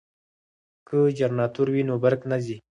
[0.87, 2.57] که جنراتور وي نو برق نه ځي.